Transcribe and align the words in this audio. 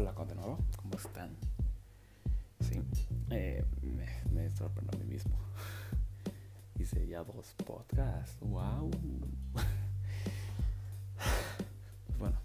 Hola 0.00 0.14
de 0.24 0.34
nuevo, 0.34 0.56
¿cómo 0.76 0.96
están? 0.96 1.36
Sí, 2.60 2.80
eh, 3.28 3.62
me, 3.82 4.06
me 4.32 4.48
sorprendo 4.48 4.96
a 4.96 4.98
mí 4.98 5.04
mismo. 5.04 5.36
Hice 6.78 7.06
ya 7.06 7.22
dos 7.22 7.54
podcasts, 7.66 8.40
wow. 8.40 8.90
Pues 12.06 12.18
bueno, 12.18 12.38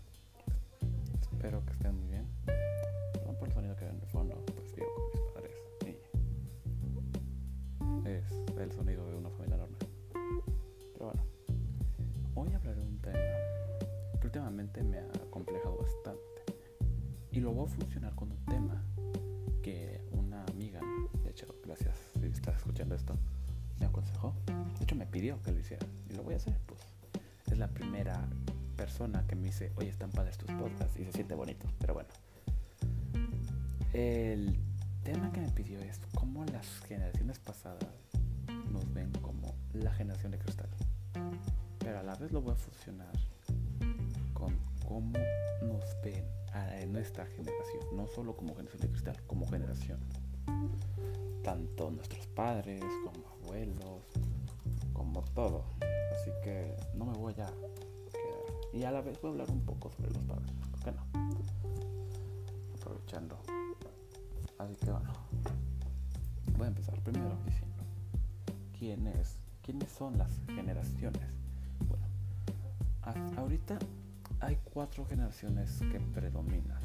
espero 1.21 1.65
que 1.65 1.71
estén 1.71 2.04
Funcionar 17.67 18.13
con 18.15 18.31
un 18.31 18.45
tema 18.45 18.81
que 19.63 19.99
una 20.11 20.43
amiga, 20.45 20.79
de 21.23 21.29
hecho, 21.31 21.47
gracias 21.65 21.95
si 22.21 22.27
estás 22.27 22.57
escuchando 22.57 22.95
esto, 22.95 23.17
me 23.79 23.85
aconsejó. 23.85 24.35
De 24.77 24.83
hecho, 24.83 24.95
me 24.95 25.05
pidió 25.05 25.41
que 25.41 25.51
lo 25.51 25.59
hiciera. 25.59 25.85
Y 26.09 26.13
lo 26.13 26.23
voy 26.23 26.35
a 26.35 26.37
hacer, 26.37 26.57
pues. 26.65 26.79
Es 27.47 27.57
la 27.57 27.67
primera 27.67 28.27
persona 28.75 29.25
que 29.27 29.35
me 29.35 29.47
dice, 29.47 29.71
oye, 29.77 29.89
están 29.89 30.11
padres 30.11 30.37
tus 30.37 30.51
podcasts 30.51 30.97
y 30.99 31.05
se 31.05 31.11
siente 31.11 31.35
bonito. 31.35 31.67
Pero 31.79 31.95
bueno. 31.95 32.09
El 33.93 34.57
tema 35.03 35.31
que 35.31 35.41
me 35.41 35.49
pidió 35.49 35.79
es 35.79 35.99
cómo 36.13 36.45
las 36.45 36.67
generaciones 36.81 37.39
pasadas 37.39 37.89
nos 38.71 38.93
ven 38.93 39.11
como 39.21 39.53
la 39.73 39.91
generación 39.93 40.31
de 40.31 40.39
cristal. 40.39 40.69
Pero 41.79 41.99
a 41.99 42.03
la 42.03 42.15
vez 42.15 42.31
lo 42.31 42.41
voy 42.41 42.53
a 42.53 42.55
fusionar 42.55 43.11
con 44.33 44.55
cómo 44.85 45.17
nos 45.63 45.83
ven 46.03 46.25
a 46.55 46.85
nuestra 46.85 47.25
generación, 47.25 47.83
no 47.93 48.07
solo 48.07 48.35
como 48.35 48.55
generación 48.55 48.81
de 48.83 48.89
cristal, 48.89 49.21
como 49.27 49.45
generación. 49.47 49.99
Tanto 51.43 51.91
nuestros 51.91 52.25
padres, 52.27 52.81
como 53.03 53.27
abuelos, 53.27 54.03
como 54.93 55.21
todo. 55.33 55.65
Así 56.13 56.31
que 56.43 56.75
no 56.95 57.05
me 57.05 57.13
voy 57.17 57.33
a 57.33 57.35
quedar. 57.35 57.53
Y 58.73 58.83
a 58.83 58.91
la 58.91 59.01
vez 59.01 59.19
voy 59.21 59.29
a 59.29 59.31
hablar 59.33 59.51
un 59.51 59.61
poco 59.61 59.89
sobre 59.91 60.11
los 60.11 60.23
padres, 60.23 60.51
¿por 60.71 60.79
qué 60.83 60.91
no? 60.91 61.03
Aprovechando. 62.75 63.37
Así 64.57 64.75
que 64.75 64.91
bueno, 64.91 65.13
voy 66.57 66.65
a 66.65 66.67
empezar 66.69 66.99
primero 67.01 67.37
diciendo 67.45 67.83
quién 68.77 69.07
es, 69.07 69.37
quiénes 69.61 69.91
son 69.91 70.17
las 70.17 70.31
generaciones. 70.47 71.21
Bueno, 71.87 72.05
ahorita 73.37 73.77
hay 74.39 74.57
cuatro 74.73 75.05
generaciones 75.05 75.79
que 75.91 75.99
predominan. 75.99 76.81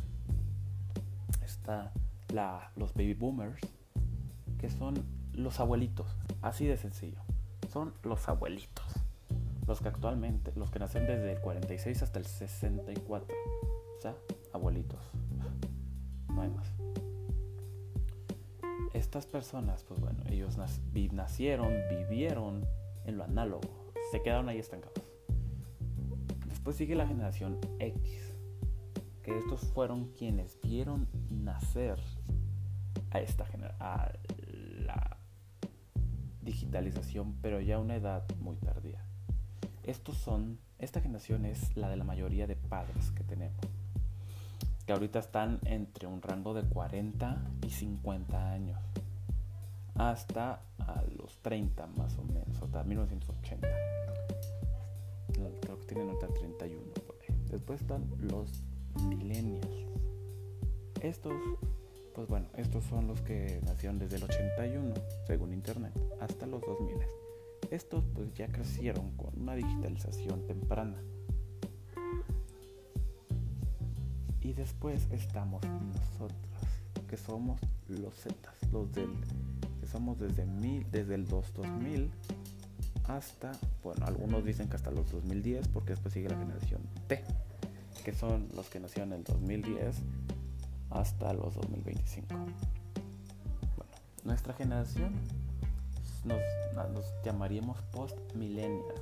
Está 1.45 1.92
la, 2.33 2.70
los 2.77 2.95
baby 2.95 3.15
boomers, 3.15 3.61
que 4.59 4.70
son 4.70 4.95
los 5.33 5.61
abuelitos, 5.61 6.07
así 6.42 6.67
de 6.67 6.77
sencillo. 6.77 7.20
Son 7.70 7.95
los 8.03 8.29
abuelitos. 8.29 8.87
Los 9.67 9.81
que 9.81 9.89
actualmente, 9.89 10.53
los 10.57 10.70
que 10.70 10.79
nacen 10.79 11.07
desde 11.07 11.33
el 11.33 11.41
46 11.41 12.03
hasta 12.03 12.19
el 12.19 12.27
64. 12.27 13.34
O 13.98 14.01
sea, 14.01 14.17
abuelitos. 14.53 15.01
No 16.29 16.42
hay 16.42 16.48
más. 16.48 16.73
Estas 18.92 19.27
personas, 19.27 19.85
pues 19.85 20.01
bueno, 20.01 20.23
ellos 20.29 20.57
nacieron, 21.12 21.73
vivieron 21.89 22.67
en 23.05 23.17
lo 23.17 23.25
análogo. 23.25 23.92
Se 24.11 24.23
quedaron 24.23 24.48
ahí 24.48 24.59
estancados. 24.59 24.89
Después 26.61 26.77
sigue 26.77 26.94
la 26.94 27.06
generación 27.06 27.58
X, 27.78 28.34
que 29.22 29.39
estos 29.39 29.61
fueron 29.72 30.12
quienes 30.12 30.61
vieron 30.61 31.08
nacer 31.30 31.98
a 33.12 33.20
esta 33.20 33.46
a 33.79 34.12
la 34.85 35.17
digitalización, 36.42 37.39
pero 37.40 37.62
ya 37.62 37.77
a 37.77 37.79
una 37.79 37.96
edad 37.96 38.24
muy 38.40 38.57
tardía. 38.57 39.02
Estos 39.85 40.18
son, 40.18 40.58
esta 40.79 41.01
generación 41.01 41.46
es 41.46 41.79
la 41.79 41.89
de 41.89 41.96
la 41.96 42.05
mayoría 42.05 42.46
de 42.46 42.57
padres 42.57 43.11
que 43.12 43.24
tenemos, 43.24 43.64
que 44.85 44.92
ahorita 44.92 45.18
están 45.18 45.61
entre 45.64 46.08
un 46.08 46.20
rango 46.20 46.52
de 46.52 46.64
40 46.64 47.42
y 47.67 47.70
50 47.70 48.52
años, 48.52 48.79
hasta 49.95 50.61
los 51.17 51.39
30 51.39 51.86
más 51.86 52.18
o 52.18 52.23
menos, 52.24 52.61
hasta 52.61 52.85
1980 52.85 53.67
creo 55.61 55.80
tienen 55.90 56.08
ahorita 56.08 56.28
31 56.28 56.83
Después 57.51 57.80
están 57.80 58.06
los 58.20 58.62
millennials. 59.08 59.67
Estos, 61.02 61.33
pues 62.14 62.28
bueno, 62.28 62.46
estos 62.56 62.84
son 62.84 63.08
los 63.08 63.20
que 63.23 63.61
nacieron 63.64 63.98
desde 63.98 64.17
el 64.17 64.23
81, 64.23 64.95
según 65.27 65.52
internet, 65.52 65.92
hasta 66.20 66.46
los 66.46 66.61
2000. 66.61 66.96
Estos 67.73 68.05
pues 68.14 68.33
ya 68.34 68.46
crecieron 68.46 69.11
con 69.17 69.36
una 69.36 69.56
digitalización 69.56 70.46
temprana. 70.46 71.02
Y 74.42 74.52
después 74.52 75.08
estamos 75.11 75.61
nosotros, 75.64 76.39
que 77.08 77.17
somos 77.17 77.61
los 77.89 78.14
Zetas, 78.14 78.55
los 78.73 78.92
del 78.92 79.11
que 79.80 79.89
somos 79.89 80.20
desde 80.20 80.46
mil, 80.46 80.89
desde 80.92 81.17
el 81.17 81.27
2000 81.27 82.11
hasta, 83.17 83.53
bueno, 83.83 84.07
algunos 84.07 84.45
dicen 84.45 84.69
que 84.69 84.77
hasta 84.77 84.91
los 84.91 85.11
2010, 85.11 85.69
porque 85.69 85.91
después 85.91 86.15
sigue 86.15 86.29
la 86.29 86.37
generación 86.39 86.81
T, 87.07 87.23
que 88.05 88.15
son 88.15 88.48
los 88.55 88.69
que 88.69 88.81
nacieron 88.81 89.13
en 89.13 89.19
el 89.21 89.25
2010 89.25 89.97
hasta 90.91 91.33
los 91.33 91.55
2025. 91.55 92.35
Bueno, 92.35 93.93
nuestra 94.25 94.55
generación 94.55 95.13
nos, 96.25 96.41
nos 96.93 97.05
llamaríamos 97.25 97.81
post-millennials. 97.93 99.01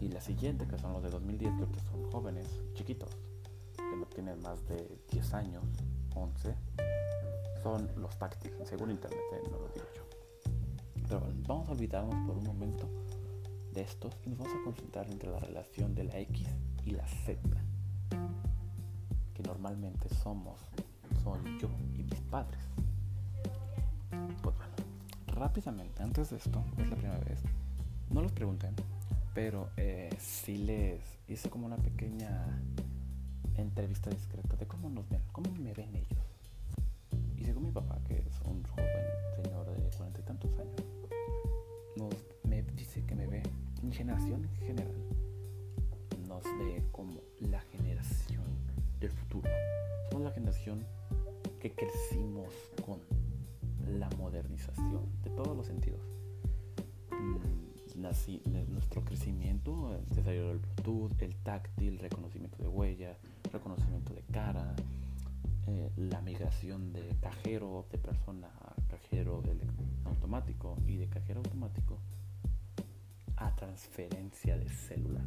Y 0.00 0.08
la 0.08 0.20
siguiente, 0.20 0.66
que 0.66 0.78
son 0.78 0.94
los 0.94 1.02
de 1.02 1.10
2010, 1.10 1.52
que 1.58 1.80
son 1.90 2.10
jóvenes, 2.10 2.46
chiquitos, 2.74 3.10
que 3.76 3.96
no 3.96 4.06
tienen 4.06 4.40
más 4.42 4.66
de 4.66 4.98
10 5.12 5.34
años, 5.34 5.62
11, 6.14 6.54
son 7.62 7.88
los 7.96 8.18
táctiles, 8.18 8.68
según 8.68 8.90
internet, 8.90 9.20
eh, 9.32 9.42
no 9.50 9.58
lo 9.58 9.68
digo 9.68 9.86
yo. 9.94 10.11
Vamos 11.46 11.68
a 11.68 11.72
olvidarnos 11.72 12.14
por 12.26 12.36
un 12.36 12.44
momento 12.44 12.88
de 13.74 13.82
estos 13.82 14.14
y 14.24 14.30
nos 14.30 14.38
vamos 14.38 14.54
a 14.60 14.64
concentrar 14.64 15.10
entre 15.10 15.30
la 15.30 15.38
relación 15.40 15.94
de 15.94 16.04
la 16.04 16.18
X 16.18 16.46
y 16.84 16.90
la 16.90 17.06
Z. 17.06 17.40
Que 19.34 19.42
normalmente 19.42 20.08
somos, 20.08 20.60
son 21.24 21.42
yo 21.58 21.68
y 21.94 22.04
mis 22.04 22.20
padres. 22.30 22.60
Pues 24.42 24.56
bueno, 24.56 24.72
rápidamente, 25.26 26.02
antes 26.02 26.30
de 26.30 26.36
esto, 26.36 26.64
es 26.78 26.88
la 26.88 26.96
primera 26.96 27.18
vez, 27.18 27.40
no 28.10 28.22
los 28.22 28.32
pregunté, 28.32 28.68
pero 29.34 29.70
eh, 29.76 30.10
sí 30.18 30.58
les 30.58 31.00
hice 31.26 31.50
como 31.50 31.66
una 31.66 31.76
pequeña 31.76 32.62
entrevista 33.56 34.10
discreta 34.10 34.56
de 34.56 34.66
cómo 34.66 34.90
nos 34.90 35.08
ven, 35.08 35.22
cómo 35.32 35.50
me 35.52 35.72
ven 35.72 35.94
ellos. 35.96 36.24
Y 37.36 37.44
según 37.44 37.66
mi 37.66 37.72
papá, 37.72 37.98
que 38.06 38.18
es 38.18 38.40
un 38.44 38.62
joven 38.62 39.06
señor 39.42 39.66
de 39.74 39.96
cuarenta 39.96 40.20
y 40.20 40.24
tantos 40.24 40.50
años, 40.58 40.81
generación 43.92 44.44
en 44.44 44.66
general, 44.66 44.94
nos 46.26 46.44
ve 46.44 46.82
como 46.92 47.20
la 47.40 47.60
generación 47.60 48.44
del 49.00 49.10
futuro. 49.10 49.50
Somos 50.10 50.24
la 50.24 50.30
generación 50.32 50.84
que 51.60 51.72
crecimos 51.72 52.48
con 52.84 53.00
la 53.98 54.08
modernización 54.18 55.06
de 55.22 55.30
todos 55.30 55.56
los 55.56 55.66
sentidos. 55.66 56.00
Mm, 57.10 57.62
nuestro 58.70 59.04
crecimiento, 59.04 59.94
el 59.94 60.08
desarrollo 60.08 60.48
del 60.48 60.58
Bluetooth, 60.58 61.22
el 61.22 61.36
táctil, 61.36 61.98
reconocimiento 61.98 62.56
de 62.62 62.68
huella, 62.68 63.16
reconocimiento 63.52 64.14
de 64.14 64.22
cara, 64.32 64.74
eh, 65.68 65.90
la 65.96 66.20
migración 66.20 66.92
de 66.92 67.14
cajero 67.20 67.86
de 67.92 67.98
persona 67.98 68.48
a 68.48 68.74
cajero 68.90 69.42
automático 70.04 70.76
y 70.86 70.96
de 70.96 71.08
cajero 71.08 71.40
automático 71.40 71.98
a 73.46 73.54
transferencia 73.56 74.56
de 74.56 74.68
celular. 74.68 75.24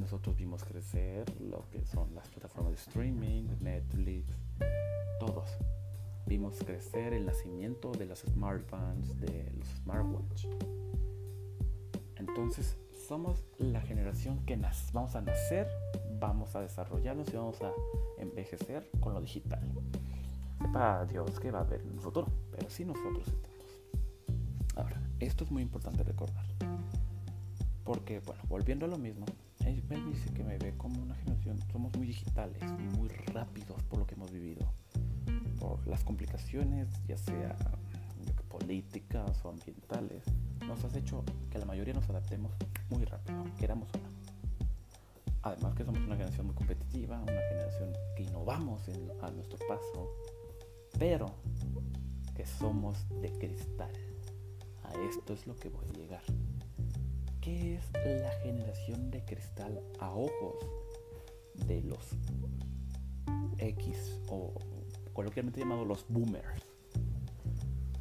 Nosotros 0.00 0.36
vimos 0.36 0.64
crecer 0.64 1.24
lo 1.40 1.68
que 1.70 1.84
son 1.84 2.14
las 2.14 2.28
plataformas 2.28 2.72
de 2.72 2.78
streaming, 2.78 3.44
Netflix, 3.60 4.26
todos. 5.20 5.50
Vimos 6.26 6.58
crecer 6.64 7.12
el 7.12 7.26
nacimiento 7.26 7.92
de 7.92 8.06
las 8.06 8.20
smartphones, 8.20 9.20
de 9.20 9.50
los 9.58 9.68
smartwatch. 9.82 10.46
Entonces, 12.16 12.76
somos 13.06 13.44
la 13.58 13.80
generación 13.80 14.44
que 14.44 14.58
vamos 14.92 15.14
a 15.14 15.20
nacer, 15.20 15.68
vamos 16.18 16.54
a 16.56 16.60
desarrollarnos 16.60 17.28
y 17.32 17.36
vamos 17.36 17.60
a 17.62 17.72
envejecer 18.18 18.90
con 19.00 19.14
lo 19.14 19.20
digital. 19.20 19.60
Sepa 20.58 21.06
Dios 21.06 21.38
que 21.38 21.50
va 21.50 21.60
a 21.60 21.62
haber 21.62 21.82
en 21.82 21.92
un 21.92 22.00
futuro, 22.00 22.26
pero 22.50 22.68
sí 22.68 22.84
nosotros 22.84 23.28
estamos. 23.28 23.57
Esto 25.20 25.44
es 25.44 25.50
muy 25.50 25.62
importante 25.62 26.02
recordar. 26.02 26.46
Porque, 27.84 28.20
bueno, 28.20 28.42
volviendo 28.48 28.86
a 28.86 28.88
lo 28.88 28.98
mismo, 28.98 29.26
él 29.64 29.82
dice 30.06 30.32
que 30.32 30.44
me 30.44 30.58
ve 30.58 30.74
como 30.76 31.00
una 31.02 31.14
generación, 31.16 31.58
somos 31.72 31.94
muy 31.96 32.06
digitales, 32.06 32.62
muy 32.96 33.08
rápidos 33.08 33.82
por 33.84 33.98
lo 33.98 34.06
que 34.06 34.14
hemos 34.14 34.30
vivido, 34.30 34.66
por 35.58 35.86
las 35.86 36.04
complicaciones, 36.04 36.88
ya 37.06 37.16
sea 37.16 37.56
políticas 38.48 39.44
o 39.44 39.50
ambientales, 39.50 40.24
nos 40.66 40.82
has 40.84 40.94
hecho 40.96 41.24
que 41.50 41.58
la 41.58 41.64
mayoría 41.64 41.94
nos 41.94 42.08
adaptemos 42.08 42.52
muy 42.90 43.04
rápido, 43.04 43.44
queramos 43.58 43.88
o 43.94 43.98
no. 43.98 44.08
Además 45.42 45.74
que 45.74 45.84
somos 45.84 46.00
una 46.00 46.16
generación 46.16 46.46
muy 46.46 46.54
competitiva, 46.54 47.20
una 47.20 47.40
generación 47.48 47.92
que 48.16 48.24
innovamos 48.24 48.82
a 49.22 49.30
nuestro 49.30 49.58
paso, 49.68 50.10
pero 50.98 51.26
que 52.34 52.44
somos 52.46 53.06
de 53.20 53.30
cristal. 53.38 53.92
A 54.88 55.08
esto 55.08 55.34
es 55.34 55.46
lo 55.46 55.54
que 55.56 55.68
voy 55.68 55.84
a 55.88 55.98
llegar. 55.98 56.22
¿Qué 57.40 57.76
es 57.76 57.92
la 57.92 58.30
generación 58.42 59.10
de 59.10 59.24
cristal 59.24 59.80
a 60.00 60.10
ojos 60.10 60.56
de 61.66 61.82
los 61.82 62.10
X 63.58 64.20
o 64.28 64.54
coloquialmente 65.12 65.60
llamados 65.60 65.86
los 65.86 66.06
boomers? 66.08 66.62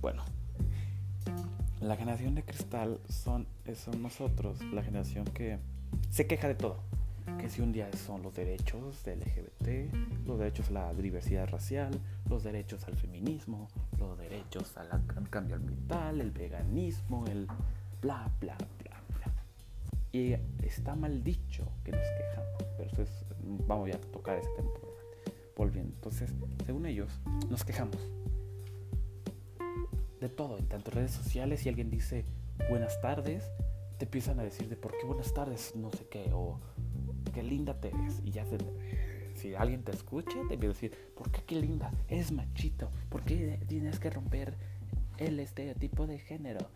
Bueno, 0.02 0.24
la 1.82 1.96
generación 1.96 2.36
de 2.36 2.44
cristal 2.44 3.00
son, 3.10 3.48
son 3.76 4.02
nosotros, 4.02 4.62
la 4.74 4.84
generación 4.84 5.26
que 5.26 5.60
se 6.10 6.28
queja 6.28 6.48
de 6.48 6.56
todo. 6.56 6.80
Que 7.40 7.50
si 7.50 7.62
un 7.62 7.74
día 7.74 7.90
son 7.94 8.24
los 8.24 8.34
derechos 8.34 9.04
del 9.04 9.20
LGBT, 9.20 9.94
los 10.26 10.40
derechos 10.40 10.70
a 10.70 10.74
la 10.74 10.94
diversidad 10.94 11.50
racial, 11.50 11.92
los 12.30 12.44
derechos 12.44 12.86
al 12.88 12.96
feminismo, 12.96 13.68
los 13.98 14.18
derechos 14.18 14.76
al 14.78 15.30
cambio 15.30 15.56
ambiental, 15.56 16.22
el 16.22 16.32
veganismo, 16.32 17.26
el 17.28 17.48
bla, 18.02 18.32
bla, 18.40 18.58
bla, 18.58 19.02
bla. 19.16 19.34
Y 20.12 20.34
está 20.64 20.96
mal 20.96 21.24
dicho 21.24 21.68
que 21.84 21.92
nos 21.92 22.02
quejamos, 22.02 22.64
pero 22.78 22.90
eso 22.90 23.02
es, 23.02 23.26
vamos 23.68 23.90
a 23.94 23.98
tocar 24.00 24.38
ese 24.38 24.50
tema. 24.56 24.70
Volviendo, 25.56 25.92
entonces, 25.96 26.32
según 26.66 26.86
ellos, 26.86 27.20
nos 27.50 27.64
quejamos 27.64 27.98
de 30.20 30.30
todo, 30.30 30.58
en 30.58 30.68
tanto 30.68 30.92
redes 30.92 31.12
sociales, 31.12 31.62
si 31.62 31.70
alguien 31.70 31.90
dice 31.90 32.26
buenas 32.70 33.00
tardes, 33.02 33.52
te 33.98 34.06
empiezan 34.06 34.40
a 34.40 34.44
decir 34.44 34.70
de 34.70 34.76
por 34.76 34.98
qué 34.98 35.06
buenas 35.06 35.34
tardes, 35.34 35.76
no 35.76 35.92
sé 35.92 36.08
qué, 36.08 36.32
o 36.34 36.60
qué 37.34 37.44
linda 37.44 37.80
te 37.80 37.90
ves. 37.90 38.22
Y 38.24 38.32
ya 38.32 38.46
se, 38.46 38.58
si 39.38 39.56
alguien 39.56 39.84
te 39.84 39.92
escucha, 39.92 40.34
te 40.48 40.56
empieza 40.56 40.66
a 40.66 40.74
decir, 40.74 41.14
¿por 41.16 41.32
qué 41.32 41.56
linda? 41.56 41.92
Es 42.08 42.32
machito, 42.32 42.90
¿por 43.10 43.24
qué 43.24 43.60
tienes 43.68 44.00
que 44.00 44.10
romper 44.10 44.56
el 45.18 45.40
estereotipo 45.40 46.08
de 46.08 46.20
género? 46.20 46.68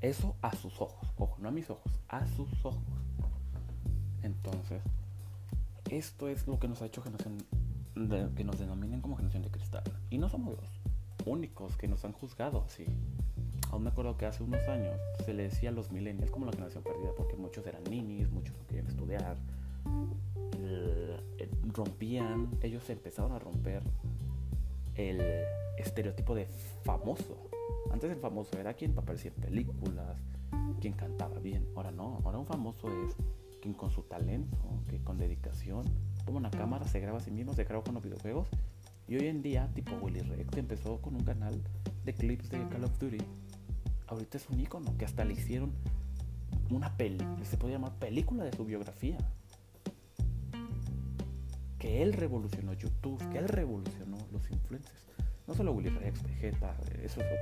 Eso 0.00 0.36
a 0.42 0.54
sus 0.56 0.80
ojos, 0.80 1.08
ojo, 1.16 1.36
no 1.40 1.48
a 1.48 1.52
mis 1.52 1.68
ojos, 1.70 1.92
a 2.08 2.26
sus 2.26 2.64
ojos. 2.64 2.82
Entonces, 4.22 4.82
esto 5.90 6.28
es 6.28 6.46
lo 6.46 6.58
que 6.58 6.68
nos 6.68 6.82
ha 6.82 6.86
hecho 6.86 7.02
generación 7.02 7.38
que 8.36 8.44
nos 8.44 8.58
denominen 8.58 9.00
como 9.00 9.16
generación 9.16 9.42
de 9.42 9.50
cristal. 9.50 9.82
Y 10.10 10.18
no 10.18 10.28
somos 10.28 10.56
los 10.56 11.26
únicos 11.26 11.76
que 11.76 11.88
nos 11.88 12.04
han 12.04 12.12
juzgado 12.12 12.62
así. 12.64 12.86
Aún 13.70 13.84
me 13.84 13.90
acuerdo 13.90 14.16
que 14.16 14.26
hace 14.26 14.42
unos 14.42 14.66
años 14.68 14.98
se 15.24 15.32
le 15.32 15.44
decía 15.44 15.70
a 15.70 15.72
los 15.72 15.90
millennials 15.92 16.30
como 16.30 16.46
la 16.46 16.52
generación 16.52 16.82
perdida, 16.82 17.10
porque 17.16 17.36
muchos 17.36 17.66
eran 17.66 17.84
ninis, 17.84 18.30
muchos 18.30 18.56
no 18.56 18.66
querían 18.66 18.86
estudiar, 18.88 19.36
eh, 20.58 21.20
rompían, 21.72 22.50
ellos 22.62 22.88
empezaron 22.90 23.32
a 23.32 23.38
romper 23.38 23.82
el 24.96 25.20
estereotipo 25.78 26.34
de 26.34 26.46
famoso. 26.84 27.36
Antes 27.90 28.10
el 28.10 28.18
famoso 28.18 28.58
era 28.58 28.74
quien 28.74 28.96
aparecía 28.98 29.32
en 29.34 29.42
películas, 29.42 30.16
quien 30.80 30.94
cantaba 30.94 31.38
bien. 31.38 31.66
Ahora 31.76 31.90
no, 31.90 32.20
ahora 32.24 32.38
un 32.38 32.46
famoso 32.46 32.88
es 33.04 33.16
quien 33.60 33.74
con 33.74 33.90
su 33.90 34.02
talento, 34.02 34.56
que 34.88 35.02
con 35.02 35.18
dedicación 35.18 35.84
toma 36.24 36.38
una 36.38 36.50
cámara, 36.50 36.86
se 36.86 37.00
graba 37.00 37.18
a 37.18 37.20
sí 37.20 37.30
mismo, 37.30 37.54
se 37.54 37.64
graba 37.64 37.84
con 37.84 37.94
los 37.94 38.02
videojuegos. 38.02 38.48
Y 39.06 39.16
hoy 39.16 39.26
en 39.26 39.42
día, 39.42 39.68
tipo 39.74 39.96
Willy 39.96 40.20
Rex, 40.20 40.56
empezó 40.56 41.00
con 41.00 41.16
un 41.16 41.24
canal 41.24 41.60
de 42.04 42.14
clips 42.14 42.48
de 42.50 42.66
Call 42.68 42.84
of 42.84 42.98
Duty. 42.98 43.18
Ahorita 44.10 44.38
es 44.38 44.48
un 44.50 44.58
icono 44.58 44.96
que 44.98 45.04
hasta 45.04 45.24
le 45.24 45.34
hicieron 45.34 45.72
una 46.68 46.96
peli, 46.96 47.24
se 47.44 47.56
puede 47.56 47.74
llamar 47.74 47.94
película 48.00 48.42
de 48.42 48.52
su 48.52 48.64
biografía. 48.64 49.16
Que 51.78 52.02
él 52.02 52.12
revolucionó 52.12 52.72
YouTube, 52.72 53.22
que 53.30 53.38
él 53.38 53.48
revolucionó 53.48 54.18
los 54.32 54.50
influencers. 54.50 55.06
No 55.46 55.54
solo 55.54 55.72
Willy 55.72 55.90
Rex, 55.90 56.24
Vegeta, 56.24 56.76
eso 57.02 57.20
es 57.20 57.26
otro. 57.26 57.36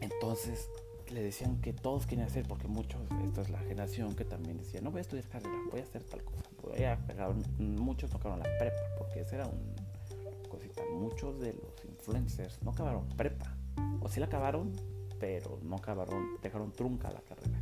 Entonces, 0.00 0.68
le 1.10 1.22
decían 1.22 1.62
que 1.62 1.72
todos 1.72 2.06
querían 2.06 2.26
hacer, 2.26 2.46
porque 2.46 2.68
muchos, 2.68 3.00
esta 3.24 3.40
es 3.40 3.48
la 3.48 3.60
generación 3.60 4.14
que 4.14 4.26
también 4.26 4.58
decía, 4.58 4.82
no 4.82 4.90
voy 4.90 4.98
a 4.98 5.02
estudiar 5.02 5.26
carrera, 5.28 5.58
voy 5.70 5.80
a 5.80 5.84
hacer 5.84 6.02
tal 6.04 6.22
cosa, 6.22 6.42
voy 6.62 6.84
a 6.84 6.98
muchos 7.58 8.10
no 8.10 8.18
acabaron 8.18 8.44
la 8.44 8.58
prepa, 8.58 8.76
porque 8.98 9.20
esa 9.20 9.36
era 9.36 9.46
un 9.46 9.74
cosita, 10.48 10.82
muchos 10.92 11.40
de 11.40 11.54
los 11.54 11.84
influencers 11.84 12.62
no 12.62 12.70
acabaron 12.70 13.08
prepa, 13.10 13.57
o 14.00 14.08
sí 14.08 14.20
la 14.20 14.26
acabaron, 14.26 14.72
pero 15.18 15.58
no 15.62 15.76
acabaron, 15.76 16.24
dejaron 16.42 16.72
trunca 16.72 17.10
la 17.10 17.20
carrera. 17.20 17.58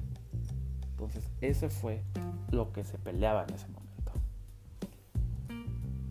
Entonces, 0.90 1.24
ese 1.40 1.68
fue 1.68 2.02
lo 2.50 2.72
que 2.72 2.84
se 2.84 2.98
peleaba 2.98 3.44
en 3.44 3.54
ese 3.54 3.66
momento. 3.68 3.86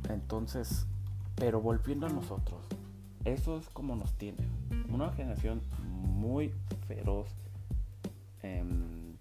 Entonces, 0.09 0.85
pero 1.35 1.61
volviendo 1.61 2.05
a 2.07 2.09
nosotros, 2.09 2.65
eso 3.25 3.57
es 3.57 3.67
como 3.69 3.95
nos 3.95 4.13
tienen. 4.13 4.47
Una 4.89 5.11
generación 5.11 5.61
muy 5.81 6.53
feroz 6.87 7.29
en, 8.41 9.17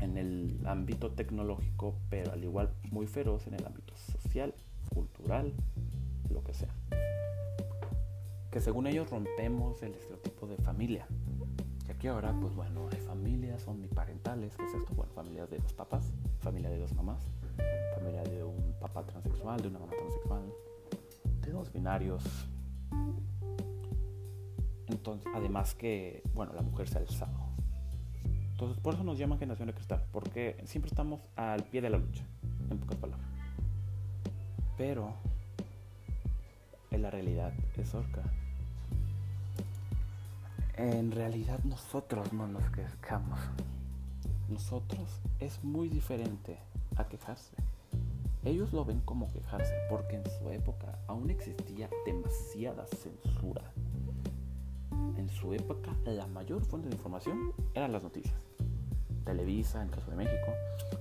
el 0.00 0.60
ámbito 0.66 1.10
tecnológico, 1.10 1.94
pero 2.08 2.32
al 2.32 2.42
igual 2.42 2.70
muy 2.90 3.06
feroz 3.06 3.46
en 3.46 3.54
el 3.54 3.66
ámbito 3.66 3.94
social, 3.96 4.54
cultural, 4.94 5.52
lo 6.30 6.42
que 6.42 6.54
sea. 6.54 6.74
Que 8.56 8.62
según 8.62 8.86
ellos 8.86 9.10
rompemos 9.10 9.82
el 9.82 9.92
estereotipo 9.92 10.46
de 10.46 10.56
familia. 10.56 11.06
Y 11.86 11.90
aquí 11.90 12.06
ahora, 12.06 12.34
pues 12.40 12.54
bueno, 12.54 12.88
hay 12.90 12.98
familias 13.02 13.68
omniparentales. 13.68 14.56
¿Qué 14.56 14.64
es 14.64 14.72
esto? 14.72 14.94
Bueno, 14.94 15.12
familias 15.12 15.50
de 15.50 15.58
dos 15.58 15.74
papás, 15.74 16.10
familia 16.40 16.70
de 16.70 16.78
dos 16.78 16.94
mamás, 16.94 17.22
familia 17.94 18.22
de 18.22 18.42
un 18.42 18.74
papá 18.80 19.04
transexual, 19.04 19.60
de 19.60 19.68
una 19.68 19.78
mamá 19.78 19.92
transexual, 19.92 20.50
de 21.42 21.50
dos 21.50 21.70
binarios, 21.70 22.48
entonces, 24.86 25.30
además 25.34 25.74
que, 25.74 26.22
bueno, 26.32 26.54
la 26.54 26.62
mujer 26.62 26.88
se 26.88 26.96
ha 26.96 27.02
alzado. 27.02 27.38
Entonces, 28.52 28.78
por 28.78 28.94
eso 28.94 29.04
nos 29.04 29.18
llaman 29.18 29.38
generación 29.38 29.68
de 29.68 29.74
cristal, 29.74 30.02
porque 30.12 30.56
siempre 30.64 30.88
estamos 30.88 31.20
al 31.36 31.62
pie 31.64 31.82
de 31.82 31.90
la 31.90 31.98
lucha, 31.98 32.24
en 32.70 32.78
pocas 32.78 32.96
palabras. 32.96 33.28
Pero, 34.78 35.12
en 36.90 37.02
la 37.02 37.10
realidad 37.10 37.52
es 37.76 37.94
orca. 37.94 38.22
En 40.76 41.10
realidad 41.10 41.58
nosotros 41.64 42.32
no 42.32 42.46
nos 42.46 42.68
quejamos. 42.70 43.38
Nosotros 44.48 45.20
es 45.40 45.62
muy 45.64 45.88
diferente 45.88 46.58
a 46.96 47.08
quejarse. 47.08 47.56
Ellos 48.44 48.72
lo 48.72 48.84
ven 48.84 49.00
como 49.00 49.30
quejarse 49.32 49.74
porque 49.90 50.16
en 50.16 50.24
su 50.38 50.50
época 50.50 50.98
aún 51.08 51.30
existía 51.30 51.90
demasiada 52.04 52.86
censura 52.86 53.72
en 55.16 55.28
su 55.28 55.52
época 55.52 55.94
la 56.04 56.26
mayor 56.26 56.64
fuente 56.64 56.88
de 56.88 56.94
información 56.94 57.52
eran 57.74 57.92
las 57.92 58.02
noticias. 58.02 58.36
Televisa, 59.24 59.82
en 59.82 59.88
caso 59.88 60.10
de 60.10 60.16
México, 60.16 60.52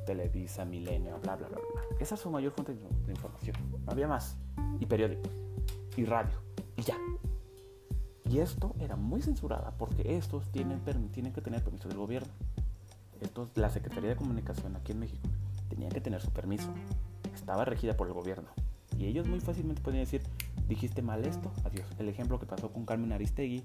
Televisa, 0.05 0.65
Milenio, 0.65 1.19
bla, 1.21 1.35
bla, 1.35 1.47
bla, 1.47 1.59
bla. 1.59 1.81
Esa 1.99 2.15
es 2.15 2.21
su 2.21 2.31
mayor 2.31 2.51
fuente 2.53 2.73
de 2.73 3.11
información. 3.11 3.55
No 3.85 3.91
había 3.91 4.07
más. 4.07 4.35
Y 4.79 4.85
periódicos. 4.85 5.31
Y 5.95 6.05
radio. 6.05 6.33
Y 6.75 6.81
ya. 6.81 6.97
Y 8.35 8.39
esto 8.39 8.75
era 8.81 8.97
muy 8.97 9.21
censurada 9.21 9.71
porque 9.77 10.17
estos 10.17 10.51
tienen, 10.51 10.81
tienen 11.13 11.31
que 11.31 11.39
tener 11.39 11.63
permiso 11.63 11.87
del 11.87 11.97
gobierno. 11.97 12.27
Estos, 13.21 13.49
la 13.55 13.69
Secretaría 13.69 14.09
de 14.09 14.17
Comunicación 14.17 14.75
aquí 14.75 14.91
en 14.91 14.99
México 14.99 15.29
tenía 15.69 15.87
que 15.87 16.01
tener 16.01 16.21
su 16.21 16.31
permiso. 16.31 16.67
Estaba 17.33 17.63
regida 17.63 17.95
por 17.95 18.07
el 18.07 18.13
gobierno. 18.13 18.49
Y 18.99 19.05
ellos 19.05 19.25
muy 19.25 19.39
fácilmente 19.39 19.81
podían 19.81 20.03
decir, 20.03 20.21
dijiste 20.67 21.01
mal 21.01 21.23
esto, 21.25 21.49
adiós. 21.63 21.87
El 21.97 22.09
ejemplo 22.09 22.37
que 22.37 22.45
pasó 22.45 22.73
con 22.73 22.85
Carmen 22.85 23.13
Aristegui 23.13 23.63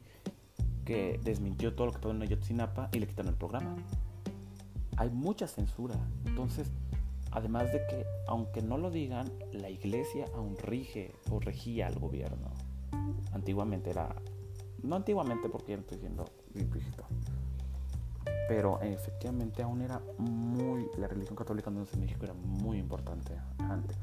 que 0.84 1.18
desmintió 1.24 1.74
todo 1.74 1.88
lo 1.88 1.92
que 1.92 1.98
pasó 1.98 2.12
en 2.12 2.22
Ayotzinapa 2.22 2.90
y 2.92 3.00
le 3.00 3.08
quitaron 3.08 3.32
el 3.32 3.38
programa. 3.38 3.74
Hay 4.98 5.10
mucha 5.10 5.48
censura. 5.48 5.96
Entonces, 6.26 6.70
además 7.32 7.72
de 7.72 7.84
que, 7.88 8.06
aunque 8.28 8.62
no 8.62 8.78
lo 8.78 8.92
digan, 8.92 9.32
la 9.52 9.68
iglesia 9.68 10.26
aún 10.32 10.56
rige 10.58 11.12
o 11.28 11.40
regía 11.40 11.88
al 11.88 11.98
gobierno. 11.98 12.52
Antiguamente 13.32 13.90
era. 13.90 14.14
No 14.82 14.96
antiguamente 14.96 15.48
porque 15.48 15.72
ya 15.72 15.78
estoy 15.78 15.98
diciendo 15.98 16.24
viejito. 16.54 17.04
Pero 18.48 18.80
efectivamente 18.80 19.62
aún 19.62 19.82
era 19.82 20.00
muy. 20.18 20.88
La 20.98 21.06
religión 21.06 21.36
católica 21.36 21.70
en 21.70 21.86
México 22.00 22.24
era 22.24 22.34
muy 22.34 22.78
importante 22.78 23.32
antes. 23.58 23.96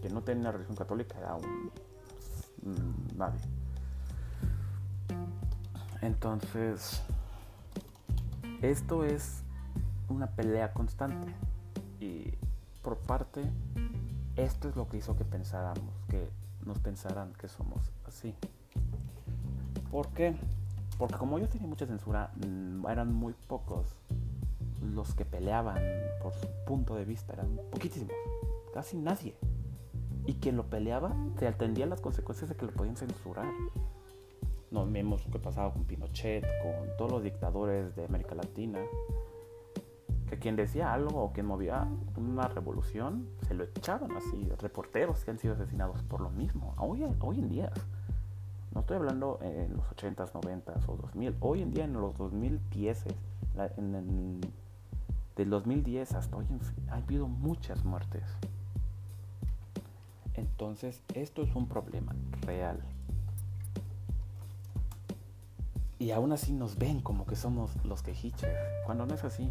Que 0.00 0.08
no 0.08 0.22
tenía 0.22 0.50
religión 0.52 0.76
católica 0.76 1.18
era 1.18 1.34
un. 1.34 1.70
Mm, 2.62 3.16
nadie. 3.16 3.40
Entonces, 6.02 7.02
Esto 8.62 9.04
es 9.04 9.42
una 10.10 10.26
pelea 10.26 10.74
constante 10.74 11.34
y 11.98 12.34
por 12.82 12.98
parte 12.98 13.42
esto 14.36 14.68
es 14.68 14.76
lo 14.76 14.86
que 14.86 14.98
hizo 14.98 15.16
que 15.16 15.24
pensáramos, 15.24 15.94
que 16.08 16.28
nos 16.66 16.78
pensaran 16.78 17.32
que 17.34 17.48
somos 17.48 17.90
así. 18.06 18.34
¿Por 19.90 20.08
qué? 20.08 20.34
Porque 20.98 21.16
como 21.16 21.38
yo 21.38 21.48
tenía 21.48 21.66
mucha 21.66 21.86
censura, 21.86 22.30
mm, 22.36 22.86
eran 22.86 23.12
muy 23.12 23.34
pocos 23.48 23.96
los 24.82 25.14
que 25.14 25.24
peleaban 25.24 25.82
por 26.22 26.32
su 26.34 26.46
punto 26.66 26.94
de 26.94 27.04
vista, 27.04 27.32
eran 27.32 27.58
poquísimos, 27.70 28.12
casi 28.72 28.96
nadie. 28.96 29.34
Y 30.26 30.34
quien 30.34 30.56
lo 30.56 30.66
peleaba 30.66 31.14
se 31.38 31.46
atendía 31.48 31.86
a 31.86 31.88
las 31.88 32.00
consecuencias 32.00 32.48
de 32.48 32.56
que 32.56 32.66
lo 32.66 32.72
podían 32.72 32.96
censurar. 32.96 33.52
Nos 34.70 34.90
vemos 34.92 35.24
lo 35.26 35.32
que 35.32 35.38
pasaba 35.38 35.72
con 35.72 35.84
Pinochet, 35.84 36.44
con 36.62 36.96
todos 36.96 37.10
los 37.10 37.22
dictadores 37.22 37.96
de 37.96 38.04
América 38.04 38.34
Latina, 38.36 38.78
que 40.28 40.38
quien 40.38 40.54
decía 40.54 40.92
algo 40.92 41.24
o 41.24 41.32
quien 41.32 41.46
movía 41.46 41.88
una 42.16 42.46
revolución, 42.46 43.28
se 43.48 43.54
lo 43.54 43.64
echaban 43.64 44.12
así, 44.12 44.48
reporteros 44.60 45.24
que 45.24 45.32
han 45.32 45.38
sido 45.38 45.54
asesinados 45.54 46.02
por 46.04 46.20
lo 46.20 46.30
mismo, 46.30 46.74
hoy 46.78 47.02
en 47.38 47.48
día. 47.48 47.72
No 48.74 48.80
estoy 48.80 48.96
hablando 48.96 49.38
en 49.42 49.74
los 49.74 49.84
80s, 49.86 50.30
90s 50.32 50.88
o 50.88 50.96
2000, 50.96 51.36
hoy 51.40 51.62
en 51.62 51.72
día 51.72 51.84
en 51.84 51.94
los 51.94 52.16
2010, 52.16 53.04
en, 53.76 53.94
en, 53.94 54.40
del 55.36 55.50
2010 55.50 56.12
hasta 56.14 56.36
hoy 56.36 56.46
ha 56.88 56.96
habido 56.96 57.26
muchas 57.26 57.84
muertes. 57.84 58.22
Entonces, 60.34 61.02
esto 61.14 61.42
es 61.42 61.54
un 61.56 61.66
problema 61.66 62.14
real. 62.42 62.80
Y 65.98 66.12
aún 66.12 66.32
así 66.32 66.52
nos 66.52 66.78
ven 66.78 67.00
como 67.00 67.26
que 67.26 67.36
somos 67.36 67.72
los 67.84 68.02
quejiches, 68.02 68.54
cuando 68.86 69.04
no 69.04 69.14
es 69.14 69.24
así. 69.24 69.50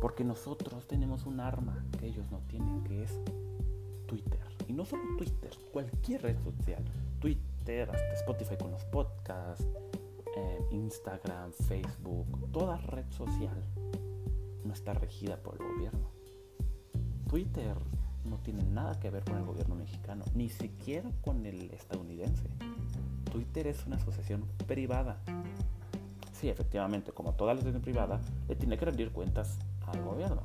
Porque 0.00 0.24
nosotros 0.24 0.86
tenemos 0.86 1.24
un 1.24 1.40
arma 1.40 1.84
que 1.98 2.06
ellos 2.06 2.26
no 2.30 2.38
tienen, 2.48 2.82
que 2.84 3.04
es 3.04 3.10
Twitter. 4.06 4.40
Y 4.68 4.72
no 4.72 4.84
solo 4.84 5.02
Twitter, 5.16 5.52
cualquier 5.72 6.22
red 6.22 6.38
social. 6.42 6.84
Twitter, 7.24 7.88
hasta 7.90 8.12
Spotify 8.16 8.54
con 8.58 8.70
los 8.70 8.84
podcasts, 8.84 9.66
eh, 10.36 10.58
Instagram, 10.72 11.52
Facebook, 11.52 12.52
toda 12.52 12.76
red 12.76 13.10
social 13.12 13.64
no 14.62 14.74
está 14.74 14.92
regida 14.92 15.38
por 15.38 15.54
el 15.54 15.66
gobierno. 15.66 16.10
Twitter 17.26 17.76
no 18.26 18.36
tiene 18.40 18.62
nada 18.64 19.00
que 19.00 19.08
ver 19.08 19.24
con 19.24 19.38
el 19.38 19.44
gobierno 19.46 19.74
mexicano, 19.74 20.22
ni 20.34 20.50
siquiera 20.50 21.10
con 21.22 21.46
el 21.46 21.70
estadounidense. 21.70 22.46
Twitter 23.32 23.68
es 23.68 23.86
una 23.86 23.96
asociación 23.96 24.44
privada. 24.66 25.22
Sí, 26.34 26.50
efectivamente, 26.50 27.12
como 27.12 27.32
toda 27.32 27.54
asociación 27.54 27.80
privada, 27.80 28.20
le 28.48 28.54
tiene 28.54 28.76
que 28.76 28.84
rendir 28.84 29.12
cuentas 29.12 29.58
al 29.86 30.02
gobierno. 30.02 30.42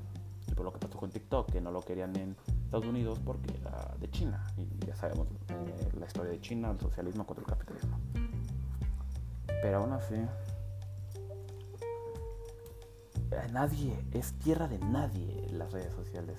Y 0.48 0.54
por 0.54 0.64
lo 0.64 0.72
que 0.72 0.80
pasó 0.80 0.98
con 0.98 1.10
TikTok, 1.10 1.52
que 1.52 1.60
no 1.60 1.72
lo 1.72 1.82
querían 1.82 2.16
en 2.16 2.38
Estados 2.70 2.86
Unidos 2.86 3.20
porque 3.26 3.52
era 3.60 3.96
de 4.00 4.12
China. 4.12 4.46
Y 4.56 4.86
ya 4.86 4.96
sabemos 4.96 5.28
eh, 5.48 5.90
la 6.00 6.06
historia 6.06 6.32
de 6.32 6.40
China, 6.40 6.70
el 6.70 6.80
socialismo 6.80 7.26
contra 7.26 7.44
el 7.44 7.50
capitalismo. 7.50 7.98
Pero 9.64 9.78
aún 9.80 9.92
así, 9.94 10.16
nadie, 13.52 13.98
es 14.12 14.34
tierra 14.34 14.68
de 14.68 14.78
nadie 14.78 15.48
las 15.52 15.72
redes 15.72 15.96
sociales. 15.96 16.38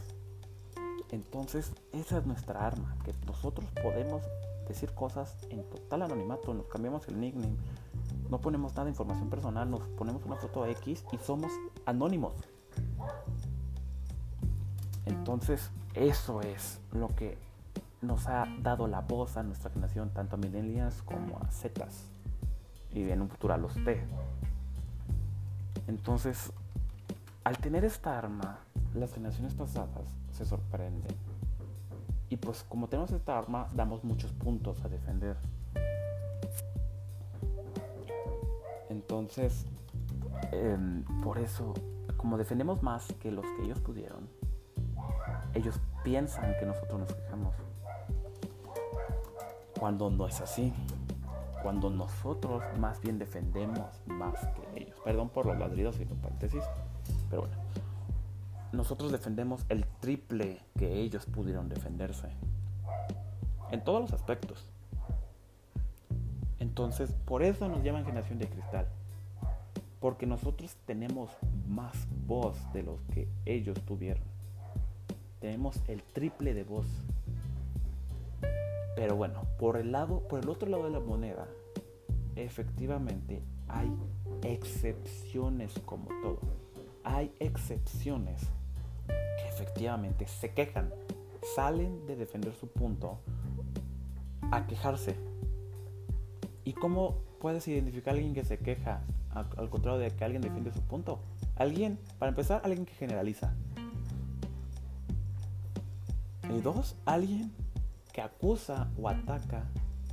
Entonces, 1.10 1.72
esa 1.90 2.18
es 2.18 2.26
nuestra 2.26 2.64
arma, 2.64 2.96
que 3.04 3.12
nosotros 3.26 3.68
podemos 3.82 4.22
decir 4.68 4.92
cosas 4.94 5.36
en 5.50 5.68
total 5.68 6.02
anonimato, 6.02 6.54
nos 6.54 6.66
cambiamos 6.66 7.08
el 7.08 7.18
nickname, 7.18 7.56
no 8.30 8.40
ponemos 8.40 8.70
nada 8.74 8.84
de 8.84 8.90
información 8.90 9.28
personal, 9.28 9.68
nos 9.68 9.80
ponemos 9.98 10.24
una 10.24 10.36
foto 10.36 10.64
X 10.66 11.04
y 11.10 11.18
somos 11.18 11.50
anónimos. 11.86 12.34
Entonces, 15.06 15.72
eso 16.00 16.40
es 16.40 16.80
lo 16.92 17.08
que 17.14 17.36
nos 18.00 18.26
ha 18.26 18.46
dado 18.62 18.86
la 18.86 19.02
voz 19.02 19.36
a 19.36 19.42
nuestra 19.42 19.70
generación, 19.70 20.10
tanto 20.10 20.36
a 20.36 20.38
millennials 20.38 21.02
como 21.02 21.38
a 21.38 21.50
Zetas, 21.50 22.06
y 22.92 23.10
en 23.10 23.20
un 23.20 23.28
futuro 23.28 23.52
a 23.52 23.58
los 23.58 23.74
T. 23.74 24.02
Entonces, 25.86 26.52
al 27.44 27.58
tener 27.58 27.84
esta 27.84 28.16
arma, 28.16 28.60
las 28.94 29.12
generaciones 29.12 29.54
pasadas 29.54 30.06
se 30.32 30.46
sorprenden. 30.46 31.14
Y 32.30 32.36
pues 32.36 32.64
como 32.66 32.88
tenemos 32.88 33.10
esta 33.10 33.36
arma, 33.36 33.68
damos 33.74 34.02
muchos 34.02 34.32
puntos 34.32 34.82
a 34.84 34.88
defender. 34.88 35.36
Entonces, 38.88 39.66
em, 40.52 41.04
por 41.22 41.38
eso, 41.38 41.74
como 42.16 42.38
defendemos 42.38 42.82
más 42.82 43.12
que 43.20 43.30
los 43.30 43.44
que 43.44 43.64
ellos 43.64 43.80
pudieron, 43.80 44.28
ellos 45.54 45.80
piensan 46.02 46.56
que 46.58 46.66
nosotros 46.66 47.00
nos 47.00 47.12
quejamos. 47.12 47.54
Cuando 49.78 50.10
no 50.10 50.26
es 50.26 50.40
así. 50.40 50.72
Cuando 51.62 51.90
nosotros 51.90 52.62
más 52.78 53.00
bien 53.00 53.18
defendemos 53.18 53.88
más 54.06 54.46
que 54.48 54.82
ellos. 54.82 54.98
Perdón 55.04 55.28
por 55.28 55.46
los 55.46 55.58
ladridos 55.58 56.00
y 56.00 56.04
paréntesis. 56.04 56.64
Pero 57.28 57.42
bueno 57.42 57.56
nosotros 58.72 59.10
defendemos 59.10 59.64
el 59.68 59.84
triple 60.00 60.60
que 60.78 61.00
ellos 61.00 61.26
pudieron 61.26 61.68
defenderse. 61.68 62.28
En 63.70 63.82
todos 63.82 64.00
los 64.00 64.12
aspectos. 64.12 64.64
Entonces, 66.58 67.10
por 67.24 67.42
eso 67.42 67.68
nos 67.68 67.82
llaman 67.82 68.04
generación 68.04 68.38
de 68.38 68.48
cristal. 68.48 68.86
Porque 69.98 70.26
nosotros 70.26 70.76
tenemos 70.86 71.30
más 71.68 72.06
voz 72.26 72.56
de 72.72 72.82
los 72.82 73.00
que 73.12 73.28
ellos 73.44 73.80
tuvieron. 73.84 74.29
Tenemos 75.40 75.80
el 75.88 76.02
triple 76.02 76.54
de 76.54 76.64
voz. 76.64 76.86
Pero 78.96 79.16
bueno, 79.16 79.42
por 79.58 79.76
el 79.76 79.92
lado, 79.92 80.20
por 80.28 80.40
el 80.40 80.48
otro 80.48 80.68
lado 80.68 80.84
de 80.84 80.90
la 80.90 81.00
moneda, 81.00 81.48
efectivamente 82.36 83.42
hay 83.68 83.90
excepciones 84.42 85.72
como 85.86 86.08
todo. 86.22 86.40
Hay 87.02 87.32
excepciones 87.40 88.46
efectivamente 89.60 90.26
se 90.26 90.52
quejan, 90.52 90.90
salen 91.54 92.06
de 92.06 92.16
defender 92.16 92.54
su 92.54 92.68
punto 92.68 93.18
a 94.50 94.66
quejarse. 94.66 95.16
¿Y 96.64 96.72
cómo 96.72 97.16
puedes 97.40 97.66
identificar 97.68 98.14
a 98.14 98.16
alguien 98.16 98.34
que 98.34 98.44
se 98.44 98.58
queja 98.58 99.02
al 99.34 99.70
contrario 99.70 100.00
de 100.00 100.10
que 100.10 100.24
alguien 100.24 100.42
defiende 100.42 100.72
su 100.72 100.80
punto? 100.80 101.20
Alguien, 101.56 101.98
para 102.18 102.30
empezar, 102.30 102.62
alguien 102.64 102.86
que 102.86 102.94
generaliza. 102.94 103.54
Y 106.50 106.60
dos, 106.60 106.96
alguien 107.04 107.52
que 108.12 108.20
acusa 108.20 108.90
o 109.00 109.08
ataca 109.08 109.64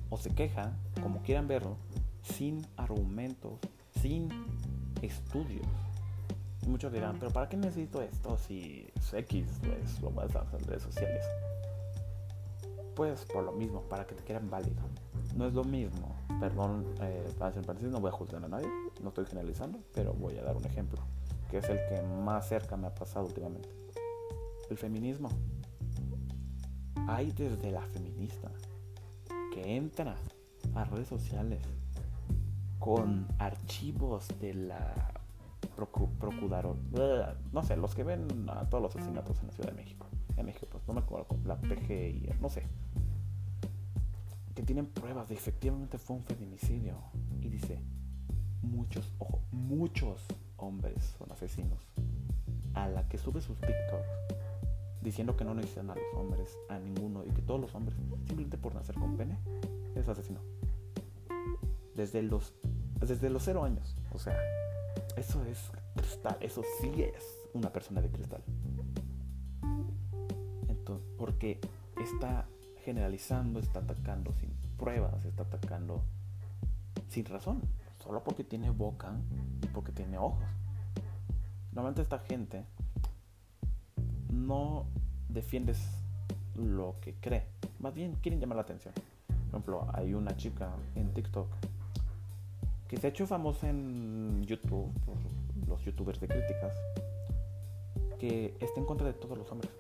o 0.10 0.18
se 0.18 0.30
queja, 0.30 0.72
como 1.02 1.22
quieran 1.22 1.48
verlo, 1.48 1.78
sin 2.22 2.66
argumentos, 2.78 3.60
sin 4.02 4.30
estudios 5.02 5.66
muchos 6.68 6.92
dirán, 6.92 7.18
pero 7.20 7.32
¿para 7.32 7.50
qué 7.50 7.58
necesito 7.58 8.02
esto 8.02 8.38
si 8.38 8.88
es 8.96 9.14
X 9.14 9.48
pues 9.62 10.02
lo 10.02 10.12
vas 10.12 10.36
a 10.36 10.42
hacer 10.42 10.62
en 10.62 10.68
redes 10.68 10.84
sociales? 10.84 11.24
Pues 12.96 13.26
por 13.26 13.44
lo 13.44 13.52
mismo, 13.52 13.82
para 13.84 14.06
que 14.06 14.16
te 14.16 14.24
quieran 14.24 14.50
válido. 14.50 14.82
No 15.36 15.46
es 15.46 15.54
lo 15.54 15.64
mismo, 15.64 16.16
perdón, 16.40 16.86
eh, 17.02 17.26
no 17.84 18.00
voy 18.00 18.10
a 18.10 18.12
juzgar 18.12 18.44
a 18.44 18.48
nadie, 18.48 18.68
no 19.02 19.10
estoy 19.10 19.26
generalizando, 19.26 19.80
pero 19.94 20.14
voy 20.14 20.38
a 20.38 20.44
dar 20.44 20.58
un 20.58 20.66
ejemplo, 20.66 21.00
que 21.50 21.60
es 21.60 21.70
el 21.70 21.78
que 21.90 22.02
más 22.02 22.48
cerca 22.48 22.76
me 22.76 22.88
ha 22.88 22.96
pasado 22.96 23.26
últimamente. 23.26 23.70
El 24.70 24.78
feminismo. 24.78 25.30
Hay 27.08 27.32
desde 27.32 27.72
la 27.72 27.82
feminista 27.82 28.52
que 29.54 29.78
entra 29.78 30.16
a 30.76 30.84
redes 30.84 31.08
sociales 31.08 31.64
con 32.80 33.26
archivos 33.40 34.28
de 34.42 34.54
la 34.54 35.14
procuraron, 36.20 36.80
no 37.54 37.64
sé, 37.64 37.78
los 37.78 37.96
que 37.96 38.04
ven 38.04 38.50
a 38.50 38.68
todos 38.70 38.82
los 38.84 38.96
asesinatos 38.96 39.40
en 39.40 39.48
la 39.48 39.54
Ciudad 39.54 39.70
de 39.70 39.76
México. 39.76 40.08
En 40.36 40.46
México, 40.46 40.68
pues 40.70 40.86
no 40.88 40.94
me 40.94 41.00
acuerdo, 41.00 41.28
la 41.46 41.56
PGI, 41.56 42.30
no 42.42 42.50
sé. 42.50 42.64
Que 44.54 44.64
tienen 44.64 44.88
pruebas 44.88 45.30
de 45.30 45.36
efectivamente 45.36 45.98
fue 45.98 46.18
un 46.18 46.24
feminicidio. 46.24 46.98
Y 47.42 47.48
dice, 47.50 47.80
muchos, 48.62 49.14
ojo, 49.20 49.40
muchos 49.52 50.26
hombres 50.58 51.16
son 51.18 51.32
asesinos. 51.32 51.88
A 52.74 52.88
la 52.88 53.08
que 53.08 53.18
sube 53.18 53.40
sus 53.42 53.58
TikToks 53.60 54.28
diciendo 55.02 55.36
que 55.36 55.46
no 55.46 55.54
necesitan 55.54 55.90
a 55.90 55.96
los 55.96 56.14
hombres, 56.16 56.58
a 56.70 56.80
ninguno, 56.80 57.24
y 57.26 57.30
que 57.32 57.42
todos 57.42 57.60
los 57.60 57.74
hombres, 57.76 57.98
simplemente 58.28 58.58
por 58.58 58.76
nacer 58.76 58.96
con 58.96 59.16
pene, 59.18 59.38
es 59.96 60.08
asesino. 60.08 60.40
Desde 61.96 62.22
los, 62.22 62.54
desde 63.00 63.30
los 63.30 63.44
cero 63.44 63.64
años, 63.64 63.96
o 64.14 64.20
sea, 64.20 64.38
eso 65.16 65.44
es 65.46 65.72
cristal, 65.96 66.38
eso 66.42 66.64
sí 66.80 66.92
es 67.02 67.24
una 67.54 67.72
persona 67.72 68.02
de 68.02 68.10
cristal. 68.10 68.44
Entonces, 70.68 71.08
porque 71.18 71.60
está 72.02 72.48
generalizando, 72.84 73.60
está 73.60 73.80
atacando 73.80 74.34
sin 74.34 74.52
pruebas, 74.78 75.26
está 75.26 75.44
atacando 75.44 76.04
sin 77.10 77.26
razón, 77.26 77.62
solo 78.04 78.24
porque 78.24 78.44
tiene 78.44 78.70
boca 78.70 79.14
y 79.62 79.68
porque 79.68 79.92
tiene 79.92 80.18
ojos. 80.18 80.46
Normalmente 81.72 82.02
esta 82.02 82.20
gente 82.20 82.66
no 84.46 84.86
defiende 85.30 85.74
lo 86.56 86.96
que 87.02 87.16
cree, 87.16 87.46
más 87.80 87.94
bien 87.94 88.16
quieren 88.22 88.40
llamar 88.40 88.58
la 88.58 88.64
atención. 88.64 88.94
Por 89.28 89.48
ejemplo, 89.50 89.88
hay 89.94 90.14
una 90.14 90.36
chica 90.36 90.72
en 90.96 91.14
TikTok 91.14 91.48
que 92.88 92.98
se 92.98 93.08
ha 93.08 93.10
hecho 93.10 93.28
famosa 93.28 93.70
en 93.70 94.44
YouTube 94.46 94.92
los 95.68 95.84
youtubers 95.84 96.20
de 96.20 96.28
críticas 96.28 96.74
que 98.18 98.56
está 98.60 98.80
en 98.80 98.86
contra 98.86 99.08
de 99.08 99.14
todos 99.14 99.38
los 99.38 99.52
hombres. 99.52 99.72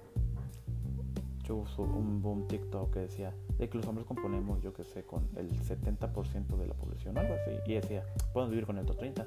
Yo 1.43 1.55
uso 1.55 1.83
un 1.83 2.21
boom 2.21 2.47
TikTok 2.47 2.93
que 2.93 2.99
decía 2.99 3.33
de 3.57 3.69
que 3.69 3.77
los 3.77 3.87
hombres 3.87 4.05
componemos, 4.05 4.61
yo 4.61 4.73
que 4.73 4.83
sé, 4.83 5.03
con 5.03 5.27
el 5.35 5.49
70% 5.61 6.57
de 6.57 6.67
la 6.67 6.73
población, 6.73 7.17
algo 7.17 7.35
así. 7.35 7.51
Y 7.65 7.73
decía, 7.75 8.05
podemos 8.33 8.51
vivir 8.51 8.65
con 8.65 8.77
el 8.77 8.83
otro 8.83 8.95
30. 8.95 9.25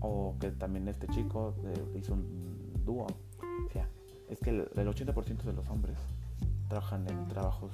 O 0.00 0.36
que 0.38 0.52
también 0.52 0.86
este 0.88 1.08
chico 1.08 1.54
eh, 1.64 1.98
hizo 1.98 2.14
un 2.14 2.55
dúo. 2.86 3.06
Decía, 3.64 3.88
es 4.30 4.38
que 4.40 4.50
el, 4.50 4.70
80% 4.70 5.42
de 5.42 5.52
los 5.52 5.68
hombres 5.68 5.98
trabajan 6.68 7.06
en 7.08 7.28
trabajos 7.28 7.72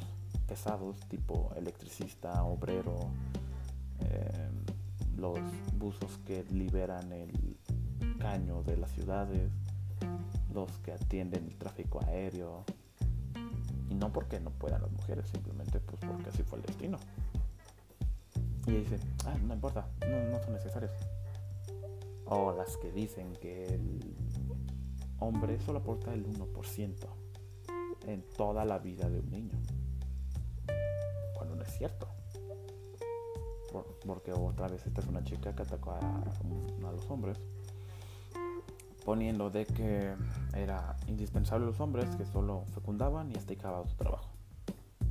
pesados, 0.48 0.96
tipo 1.08 1.52
electricista, 1.56 2.42
obrero, 2.42 3.10
eh, 4.00 4.50
los 5.16 5.38
buzos 5.78 6.18
que 6.26 6.44
liberan 6.50 7.12
el 7.12 7.56
caño 8.18 8.62
de 8.62 8.76
las 8.76 8.90
ciudades, 8.90 9.50
los 10.52 10.70
que 10.78 10.92
atienden 10.92 11.44
el 11.44 11.56
tráfico 11.56 12.00
aéreo. 12.04 12.64
Y 13.88 13.94
no 13.94 14.12
porque 14.12 14.40
no 14.40 14.50
puedan 14.50 14.82
las 14.82 14.90
mujeres, 14.90 15.28
simplemente 15.28 15.78
pues 15.80 16.00
porque 16.00 16.30
así 16.30 16.42
fue 16.42 16.58
el 16.58 16.64
destino. 16.64 16.98
Y 18.66 18.72
dice, 18.72 18.98
ah, 19.26 19.36
no 19.44 19.54
importa, 19.54 19.86
no, 20.08 20.30
no 20.30 20.42
son 20.42 20.54
necesarios. 20.54 20.92
O 22.26 22.52
las 22.52 22.76
que 22.78 22.90
dicen 22.92 23.34
que 23.34 23.66
el 23.66 24.00
hombre 25.22 25.58
solo 25.60 25.78
aporta 25.78 26.12
el 26.12 26.26
1% 26.26 26.96
en 28.06 28.22
toda 28.36 28.64
la 28.64 28.78
vida 28.78 29.08
de 29.08 29.20
un 29.20 29.30
niño. 29.30 29.58
Cuando 31.34 31.56
no 31.56 31.62
es 31.62 31.72
cierto. 31.76 32.08
porque 34.06 34.32
otra 34.32 34.68
vez 34.68 34.86
esta 34.86 35.00
es 35.00 35.06
una 35.06 35.24
chica 35.24 35.54
que 35.54 35.62
atacó 35.62 35.92
a, 35.92 36.00
los 36.92 37.10
hombres 37.10 37.38
poniendo 39.04 39.50
de 39.50 39.64
que 39.66 40.14
era 40.54 40.96
indispensable 41.06 41.66
los 41.66 41.80
hombres 41.80 42.14
que 42.16 42.26
solo 42.26 42.64
fecundaban 42.74 43.32
y 43.32 43.34
hasta 43.34 43.54
acababa 43.54 43.86
su 43.88 43.96
trabajo. 43.96 44.30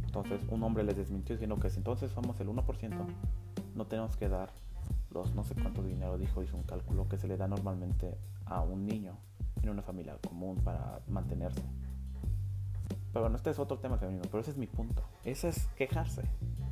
Entonces 0.06 0.42
un 0.50 0.64
hombre 0.64 0.84
le 0.84 0.94
desmintió 0.94 1.36
diciendo 1.36 1.58
que 1.60 1.70
si 1.70 1.78
entonces 1.78 2.12
somos 2.12 2.40
el 2.40 2.48
1%, 2.48 3.06
no 3.76 3.88
tenemos 3.88 4.16
que 4.16 4.30
dar 4.30 4.52
los 5.12 5.36
no 5.36 5.44
sé 5.44 5.56
cuánto 5.56 5.84
dinero, 5.84 6.18
dijo, 6.18 6.42
hizo 6.44 6.58
un 6.58 6.64
cálculo 6.64 7.08
que 7.08 7.18
se 7.18 7.28
le 7.28 7.38
da 7.38 7.48
normalmente 7.48 8.18
a 8.46 8.62
un 8.62 8.86
niño 8.86 9.18
en 9.62 9.70
una 9.70 9.82
familia 9.82 10.18
común 10.28 10.58
para 10.64 11.02
mantenerse. 11.08 11.64
Pero 13.12 13.24
bueno, 13.24 13.36
este 13.36 13.50
es 13.50 13.60
otro 13.60 13.78
tema 13.78 13.98
femenino, 13.98 14.24
pero 14.32 14.40
ese 14.40 14.52
es 14.52 14.58
mi 14.58 14.68
punto. 14.68 15.04
Ese 15.26 15.50
es 15.50 15.68
quejarse. 15.76 16.24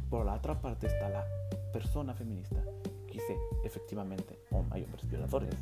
Por 0.09 0.25
la 0.25 0.35
otra 0.35 0.59
parte 0.59 0.87
está 0.87 1.09
la 1.09 1.25
persona 1.73 2.13
feminista 2.13 2.63
que 3.07 3.13
dice, 3.13 3.37
efectivamente, 3.63 4.39
hay 4.71 4.83
hombres 4.83 5.07
violadores, 5.09 5.55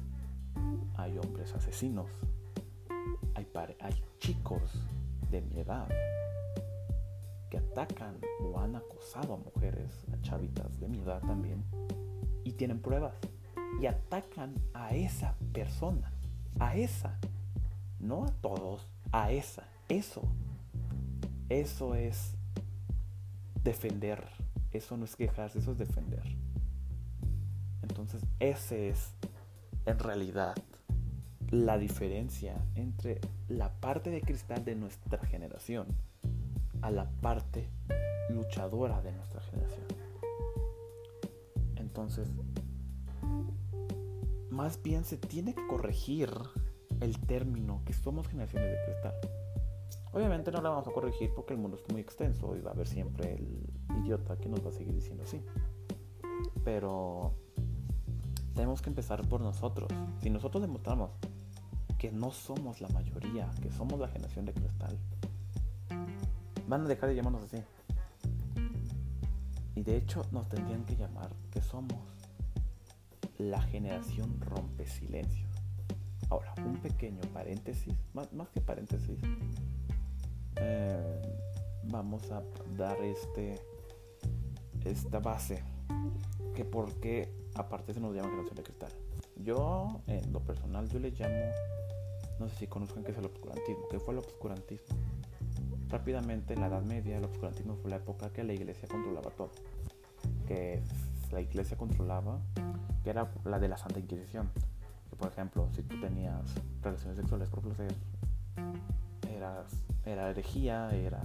hay 0.96 1.18
hombres 1.18 1.54
asesinos, 1.54 2.10
hay, 3.34 3.48
hay 3.82 4.04
chicos 4.20 4.62
de 5.32 5.42
mi 5.42 5.60
edad 5.60 5.88
que 7.50 7.58
atacan 7.58 8.20
o 8.42 8.60
han 8.60 8.76
acosado 8.76 9.34
a 9.34 9.38
mujeres, 9.38 10.06
a 10.14 10.22
chavitas 10.22 10.80
de 10.80 10.88
mi 10.88 11.00
edad 11.00 11.22
también, 11.22 11.64
y 12.48 12.54
tienen 12.54 12.80
pruebas, 12.80 13.14
y 13.82 13.88
atacan 13.88 14.56
a 14.74 14.96
esa 14.96 15.36
persona, 15.54 16.14
a 16.60 16.76
esa, 16.76 17.20
no 18.00 18.24
a 18.24 18.32
todos, 18.32 18.88
a 19.12 19.32
esa, 19.32 19.64
eso, 19.90 20.24
eso 21.50 21.96
es 21.96 22.36
defender, 23.64 24.24
eso 24.72 24.96
no 24.96 25.04
es 25.04 25.16
quejarse, 25.18 25.60
eso 25.60 25.74
es 25.74 25.78
defender. 25.78 26.24
Entonces, 27.82 28.24
ese 28.40 28.90
es 28.90 29.12
en 29.86 30.00
realidad 30.00 30.56
la 31.50 31.78
diferencia 31.78 32.56
entre 32.76 33.20
la 33.50 33.74
parte 33.74 34.10
de 34.10 34.22
cristal 34.22 34.64
de 34.64 34.76
nuestra 34.76 35.20
generación 35.26 35.88
a 36.82 36.92
la 36.92 37.10
parte 37.22 37.70
luchadora 38.30 39.02
de 39.02 39.12
nuestra 39.12 39.42
generación. 39.42 39.87
Entonces, 41.98 42.30
más 44.52 44.84
bien 44.84 45.04
se 45.04 45.18
tiene 45.18 45.56
que 45.56 45.66
corregir 45.66 46.30
el 47.00 47.20
término 47.22 47.82
que 47.86 47.94
somos 47.94 48.28
generaciones 48.28 48.70
de 48.70 48.86
cristal. 48.86 49.14
Obviamente 50.14 50.52
no 50.52 50.62
la 50.62 50.70
vamos 50.70 50.88
a 50.88 50.92
corregir 50.92 51.32
porque 51.36 51.56
el 51.56 51.60
mundo 51.60 51.76
es 51.76 51.92
muy 51.92 52.02
extenso 52.02 52.56
y 52.56 52.62
va 52.62 52.70
a 52.70 52.74
haber 52.76 52.88
siempre 52.88 53.34
el 53.34 53.68
idiota 54.04 54.38
que 54.38 54.48
nos 54.48 54.64
va 54.64 54.70
a 54.70 54.74
seguir 54.74 54.94
diciendo 54.94 55.24
así. 55.24 55.42
Pero 56.64 57.34
tenemos 58.54 58.84
que 58.84 58.92
empezar 58.92 59.28
por 59.28 59.42
nosotros. 59.42 59.90
Si 60.22 60.30
nosotros 60.30 60.62
demostramos 60.62 61.10
que 61.98 62.12
no 62.12 62.30
somos 62.30 62.80
la 62.80 62.90
mayoría, 62.90 63.50
que 63.60 63.72
somos 63.72 64.00
la 64.00 64.08
generación 64.08 64.46
de 64.46 64.54
cristal, 64.54 65.00
van 66.68 66.82
a 66.86 66.88
dejar 66.88 67.10
de 67.10 67.16
llamarnos 67.16 67.42
así. 67.42 67.58
Y 69.78 69.84
de 69.84 69.96
hecho 69.96 70.24
nos 70.32 70.50
tendrían 70.50 70.84
que 70.86 70.96
llamar 70.96 71.30
que 71.52 71.62
somos 71.62 72.02
la 73.38 73.62
generación 73.62 74.42
rompe 74.42 74.88
silencios. 74.88 75.52
Ahora, 76.32 76.52
un 76.66 76.78
pequeño 76.78 77.22
paréntesis, 77.32 77.94
más, 78.12 78.34
más 78.34 78.50
que 78.50 78.60
paréntesis, 78.60 79.20
eh, 80.56 81.22
vamos 81.84 82.24
a 82.32 82.42
dar 82.76 83.00
este 83.04 83.62
esta 84.84 85.20
base 85.20 85.62
que 86.56 86.66
por 86.66 86.96
qué 86.96 87.32
aparte 87.54 87.94
se 87.94 88.00
nos 88.00 88.16
llama 88.16 88.30
generación 88.30 88.56
de 88.56 88.64
cristal. 88.64 88.92
Yo, 89.36 90.02
en 90.08 90.34
lo 90.34 90.40
personal, 90.40 90.90
yo 90.90 90.98
le 90.98 91.12
llamo, 91.12 91.52
no 92.40 92.50
sé 92.50 92.56
si 92.56 92.68
conozcan 92.68 93.04
qué 93.04 93.12
es 93.12 93.18
el 93.20 93.26
obscurantismo, 93.26 93.88
qué 93.92 94.00
fue 94.00 94.16
el 94.16 94.22
obscurantismo. 94.22 94.98
Rápidamente, 95.90 96.54
en 96.54 96.62
la 96.62 96.68
Edad 96.68 96.84
Media, 96.84 97.18
el 97.18 97.24
obscurantismo 97.24 97.76
fue 97.76 97.90
la 97.90 97.98
época 97.98 98.32
que 98.32 98.44
la 98.44 98.54
iglesia 98.54 98.88
controlaba 98.88 99.32
todo. 99.32 99.52
Que 100.48 100.82
la 101.32 101.42
iglesia 101.42 101.78
controlaba, 101.78 102.40
que 103.04 103.10
era 103.10 103.32
la 103.46 103.60
de 103.60 103.68
la 103.68 103.78
Santa 103.78 104.00
Inquisición. 104.00 104.50
Que, 105.10 105.16
por 105.16 105.32
ejemplo, 105.32 105.68
si 105.74 105.84
tú 105.84 106.00
tenías 106.00 106.42
relaciones 106.82 107.18
sexuales 107.18 107.50
por 107.50 107.62
placer, 107.62 107.94
eras, 109.36 109.84
era 110.06 110.30
herejía, 110.30 110.90
era 110.92 111.22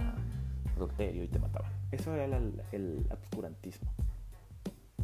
adulterio 0.75 1.23
y 1.23 1.27
te 1.27 1.39
mataban. 1.39 1.71
Eso 1.91 2.13
era 2.15 2.37
el 2.71 3.07
obscurantismo. 3.11 3.91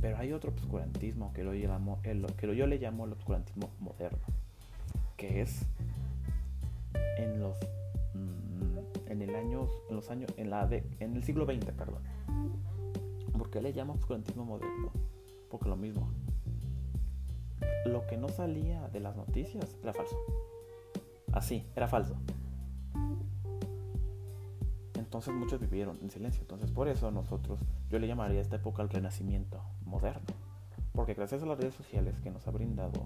Pero 0.02 0.18
hay 0.18 0.32
otro 0.32 0.52
obscurantismo 0.52 1.34
que, 1.34 1.44
lo 1.44 1.54
llamo, 1.54 2.00
el, 2.04 2.26
que 2.38 2.56
yo 2.56 2.68
le 2.68 2.78
llamo 2.78 3.06
el 3.06 3.14
obscurantismo 3.14 3.70
moderno, 3.80 4.20
que 5.18 5.42
es 5.42 5.66
en 7.18 7.42
los 7.42 7.58
en 9.22 9.30
el 9.30 9.36
año, 9.36 9.68
en 9.90 9.96
los 9.96 10.10
años, 10.10 10.32
en 10.38 10.50
la 10.50 10.66
de, 10.66 10.84
en 11.00 11.16
el 11.16 11.24
siglo 11.24 11.46
XX, 11.46 11.66
perdón. 11.74 12.04
¿Por 13.38 13.50
qué 13.50 13.62
le 13.62 13.74
llamo 13.74 13.94
obscurantismo 13.94 14.46
moderno? 14.46 14.92
Porque 15.50 15.68
lo 15.68 15.76
mismo. 15.76 16.10
Lo 17.86 18.06
que 18.08 18.18
no 18.18 18.30
salía 18.30 18.88
de 18.90 19.00
las 19.00 19.16
noticias 19.18 19.76
era 19.84 19.94
falso. 19.94 20.16
Así, 21.34 21.66
era 21.76 21.88
falso. 21.88 22.16
Entonces 24.96 25.34
muchos 25.34 25.60
vivieron 25.60 25.98
en 26.02 26.10
silencio. 26.10 26.42
Entonces 26.42 26.72
por 26.72 26.88
eso 26.88 27.12
nosotros, 27.12 27.60
yo 27.90 28.00
le 28.00 28.08
llamaría 28.08 28.40
a 28.40 28.42
esta 28.42 28.56
época 28.56 28.84
el 28.84 28.90
renacimiento 28.90 29.62
moderno. 29.84 30.34
Porque 30.94 31.14
gracias 31.14 31.44
a 31.44 31.46
las 31.46 31.58
redes 31.58 31.74
sociales 31.74 32.20
que 32.20 32.32
nos 32.32 32.48
ha 32.48 32.52
brindado 32.52 33.06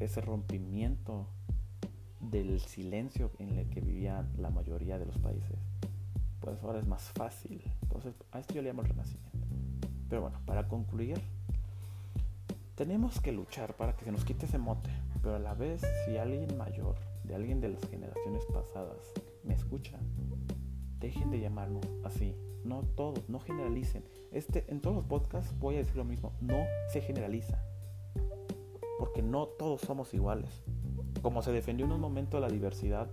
ese 0.00 0.20
rompimiento 0.20 1.28
del 2.20 2.60
silencio 2.60 3.30
en 3.38 3.58
el 3.58 3.68
que 3.70 3.80
vivía 3.80 4.26
la 4.38 4.50
mayoría 4.50 4.98
de 4.98 5.06
los 5.06 5.18
países, 5.18 5.58
pues 6.40 6.62
ahora 6.62 6.78
es 6.78 6.86
más 6.86 7.10
fácil. 7.10 7.62
Entonces 7.82 8.14
a 8.32 8.40
esto 8.40 8.54
yo 8.54 8.62
le 8.62 8.68
llamo 8.68 8.82
el 8.82 8.88
renacimiento. 8.88 9.38
Pero 10.08 10.22
bueno, 10.22 10.40
para 10.44 10.68
concluir, 10.68 11.20
tenemos 12.74 13.20
que 13.20 13.30
luchar 13.32 13.74
para 13.74 13.94
que 13.96 14.04
se 14.04 14.12
nos 14.12 14.24
quite 14.24 14.46
ese 14.46 14.58
mote. 14.58 14.90
Pero 15.22 15.36
a 15.36 15.38
la 15.38 15.54
vez, 15.54 15.82
si 16.04 16.16
alguien 16.16 16.56
mayor, 16.56 16.96
de 17.24 17.34
alguien 17.34 17.60
de 17.60 17.68
las 17.68 17.86
generaciones 17.88 18.44
pasadas, 18.46 19.12
me 19.44 19.54
escucha, 19.54 19.98
dejen 20.98 21.30
de 21.30 21.40
llamarnos 21.40 21.84
así. 22.04 22.34
No 22.64 22.82
todos, 22.96 23.28
no 23.28 23.40
generalicen. 23.40 24.04
Este, 24.32 24.64
en 24.68 24.80
todos 24.80 24.96
los 24.96 25.04
podcasts 25.04 25.54
voy 25.58 25.76
a 25.76 25.78
decir 25.78 25.96
lo 25.96 26.04
mismo, 26.04 26.32
no 26.40 26.58
se 26.92 27.00
generaliza. 27.00 27.62
Porque 28.98 29.22
no 29.22 29.46
todos 29.46 29.82
somos 29.82 30.12
iguales. 30.14 30.62
Como 31.22 31.42
se 31.42 31.52
defendió 31.52 31.86
en 31.86 31.92
un 31.92 32.00
momento 32.00 32.40
la 32.40 32.48
diversidad 32.48 33.08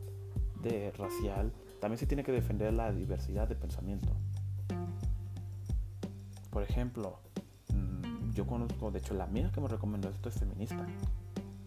racial, 0.98 1.52
también 1.80 1.98
se 1.98 2.08
tiene 2.08 2.24
que 2.24 2.32
defender 2.32 2.74
la 2.74 2.92
diversidad 2.92 3.48
de 3.48 3.56
pensamiento. 3.56 4.10
Por 6.50 6.64
ejemplo, 6.64 7.20
mm, 7.70 8.32
yo 8.32 8.46
conozco, 8.46 8.92
de 8.92 9.00
hecho, 9.00 9.14
la 9.14 9.26
amiga 9.26 9.52
que 9.52 9.62
me 9.62 9.68
recomendó 9.68 10.10
esto 10.10 10.30
es 10.30 10.36
feminista. 10.36 10.86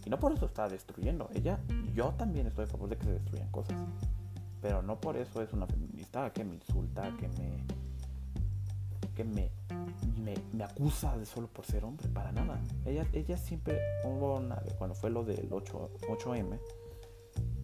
Y 0.04 0.10
no 0.10 0.18
por 0.18 0.32
eso 0.32 0.46
está 0.46 0.68
destruyendo. 0.68 1.28
Ella, 1.34 1.60
yo 1.94 2.10
también 2.14 2.46
estoy 2.46 2.64
a 2.64 2.68
favor 2.68 2.88
de 2.88 2.96
que 2.96 3.04
se 3.04 3.12
destruyan 3.12 3.50
cosas. 3.50 3.76
Pero 4.60 4.82
no 4.82 5.00
por 5.00 5.16
eso 5.16 5.42
es 5.42 5.52
una 5.52 5.66
feminista 5.66 6.32
que 6.32 6.44
me 6.44 6.54
insulta, 6.54 7.14
que 7.18 7.28
me. 7.28 7.64
que 9.14 9.24
me. 9.24 9.50
Me, 10.18 10.64
acusa 10.64 11.16
de 11.16 11.26
solo 11.26 11.48
por 11.48 11.64
ser 11.64 11.84
hombre, 11.84 12.08
para 12.08 12.32
nada. 12.32 12.60
Ella, 12.84 13.06
ella 13.12 13.36
siempre 13.36 13.78
cuando 14.78 14.94
fue 14.94 15.10
lo 15.10 15.24
del 15.24 15.48
8, 15.50 15.90
8M, 16.08 16.58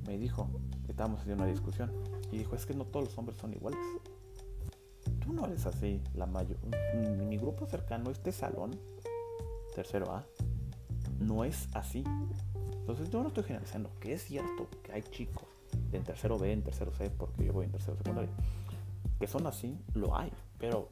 me 0.07 0.19
dijo 0.19 0.49
estábamos 0.89 1.21
haciendo 1.21 1.45
una 1.45 1.53
discusión. 1.53 1.93
Y 2.33 2.39
dijo, 2.39 2.57
es 2.57 2.65
que 2.65 2.75
no 2.75 2.87
todos 2.87 3.07
los 3.07 3.19
hombres 3.19 3.39
son 3.39 3.53
iguales. 3.53 3.79
Tú 5.21 5.33
no 5.33 5.45
eres 5.45 5.67
así, 5.67 6.03
la 6.15 6.27
mayor. 6.27 6.57
Mi 6.95 7.37
grupo 7.37 7.67
cercano, 7.67 8.11
este 8.11 8.33
salón, 8.33 8.81
tercero 9.75 10.11
A, 10.13 10.25
no 11.21 11.45
es 11.45 11.69
así. 11.75 12.03
Entonces 12.73 13.11
yo 13.11 13.23
no 13.23 13.29
estoy 13.29 13.45
generalizando, 13.45 13.91
que 14.01 14.15
es 14.15 14.23
cierto 14.23 14.69
que 14.83 14.93
hay 14.93 15.03
chicos 15.03 15.45
en 15.93 16.03
tercero 16.03 16.39
B, 16.39 16.53
en 16.53 16.63
tercero 16.63 16.93
C, 16.93 17.11
porque 17.11 17.45
yo 17.45 17.53
voy 17.53 17.67
en 17.67 17.73
tercero 17.73 17.97
secundario, 17.97 18.31
que 19.19 19.27
son 19.27 19.47
así, 19.47 19.77
lo 19.95 20.17
hay, 20.17 20.33
pero 20.59 20.89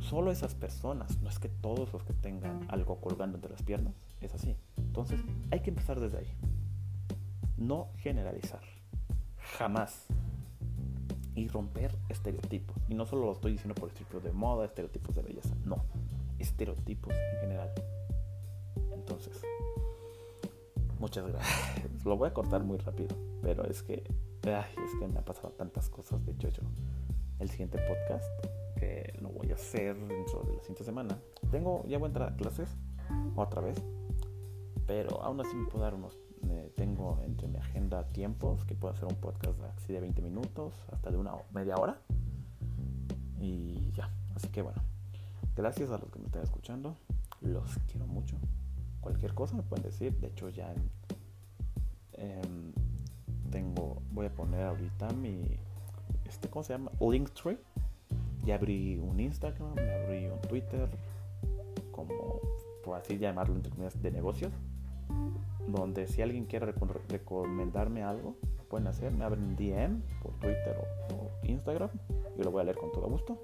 solo 0.00 0.30
esas 0.30 0.54
personas, 0.54 1.20
no 1.20 1.28
es 1.28 1.38
que 1.38 1.48
todos 1.48 1.92
los 1.92 2.04
que 2.04 2.12
tengan 2.12 2.66
algo 2.68 3.00
colgando 3.00 3.36
entre 3.36 3.50
las 3.50 3.62
piernas, 3.62 3.94
es 4.20 4.34
así. 4.34 4.56
Entonces 4.76 5.20
hay 5.50 5.60
que 5.60 5.70
empezar 5.70 6.00
desde 6.00 6.18
ahí. 6.18 6.32
No 7.56 7.88
generalizar. 7.98 8.60
Jamás. 9.58 10.06
Y 11.34 11.48
romper 11.48 11.96
estereotipos. 12.08 12.76
Y 12.88 12.94
no 12.94 13.06
solo 13.06 13.26
lo 13.26 13.32
estoy 13.32 13.52
diciendo 13.52 13.74
por 13.74 13.88
estereotipos 13.88 14.22
de 14.22 14.32
moda, 14.32 14.66
estereotipos 14.66 15.14
de 15.14 15.22
belleza. 15.22 15.54
No. 15.64 15.84
Estereotipos 16.38 17.12
en 17.12 17.40
general. 17.40 17.72
Entonces, 18.92 19.42
muchas 20.98 21.26
gracias. 21.26 21.90
Lo 22.04 22.16
voy 22.16 22.28
a 22.28 22.34
cortar 22.34 22.62
muy 22.62 22.78
rápido. 22.78 23.16
Pero 23.42 23.64
es 23.64 23.82
que, 23.82 24.04
es 24.42 24.98
que 24.98 25.08
me 25.08 25.18
ha 25.18 25.24
pasado 25.24 25.50
tantas 25.50 25.88
cosas. 25.88 26.24
De 26.24 26.34
yo, 26.38 26.50
el 27.38 27.50
siguiente 27.50 27.78
podcast, 27.78 28.28
que 28.84 29.18
lo 29.20 29.30
voy 29.30 29.50
a 29.50 29.54
hacer 29.54 29.96
dentro 29.96 30.42
de 30.42 30.54
la 30.54 30.60
siguiente 30.60 30.84
semana, 30.84 31.18
tengo, 31.50 31.84
ya 31.86 31.98
voy 31.98 32.06
a 32.06 32.08
entrar 32.08 32.32
a 32.32 32.36
clases 32.36 32.76
otra 33.34 33.60
vez. 33.60 33.82
Pero 34.86 35.22
aún 35.22 35.40
así 35.40 35.54
me 35.56 35.66
puedo 35.66 35.84
dar 35.84 35.94
unos 35.94 36.18
tengo 36.76 37.20
entre 37.24 37.48
mi 37.48 37.56
agenda 37.56 38.04
tiempos 38.08 38.66
que 38.66 38.74
puedo 38.74 38.92
hacer 38.92 39.06
un 39.06 39.16
podcast 39.16 39.58
así 39.78 39.94
de 39.94 40.00
20 40.00 40.20
minutos 40.20 40.74
hasta 40.92 41.10
de 41.10 41.16
una 41.16 41.32
media 41.52 41.76
hora. 41.76 41.98
Y 43.40 43.90
ya, 43.92 44.10
así 44.34 44.48
que 44.48 44.60
bueno, 44.60 44.82
gracias 45.56 45.90
a 45.90 45.98
los 45.98 46.10
que 46.10 46.18
me 46.18 46.26
están 46.26 46.42
escuchando. 46.42 46.96
Los 47.40 47.78
quiero 47.90 48.06
mucho. 48.06 48.36
Cualquier 49.00 49.34
cosa 49.34 49.56
me 49.56 49.62
pueden 49.62 49.84
decir. 49.84 50.14
De 50.20 50.28
hecho, 50.28 50.50
ya 50.50 50.74
tengo, 53.50 54.02
voy 54.12 54.26
a 54.26 54.34
poner 54.34 54.66
ahorita 54.66 55.08
mi, 55.12 55.58
este, 56.26 56.48
¿cómo 56.50 56.62
se 56.62 56.74
llama? 56.74 56.90
Linktree. 57.00 57.58
Ya 58.44 58.56
abrí 58.56 58.96
un 58.96 59.18
Instagram, 59.20 59.74
me 59.74 59.92
abrí 59.94 60.26
un 60.26 60.40
Twitter, 60.42 60.88
como 61.92 62.40
por 62.84 62.98
así 62.98 63.18
llamarlo 63.18 63.54
entre 63.54 63.70
comillas, 63.70 64.00
de 64.02 64.10
negocios 64.10 64.52
donde 65.66 66.06
si 66.06 66.22
alguien 66.22 66.44
quiere 66.44 66.72
recomendarme 67.08 68.02
algo, 68.02 68.36
pueden 68.68 68.86
hacer, 68.86 69.12
me 69.12 69.24
abren 69.24 69.56
DM 69.56 70.02
por 70.22 70.32
Twitter 70.34 70.76
o, 71.10 71.30
Instagram, 71.46 71.90
yo 72.36 72.44
lo 72.44 72.50
voy 72.50 72.62
a 72.62 72.64
leer 72.64 72.76
con 72.76 72.90
todo 72.92 73.06
gusto. 73.08 73.38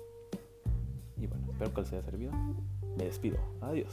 Y 1.16 1.26
bueno, 1.26 1.46
espero 1.52 1.74
que 1.74 1.80
les 1.82 1.92
haya 1.92 2.02
servido. 2.02 2.32
Me 2.96 3.04
despido. 3.04 3.38
Adiós. 3.60 3.90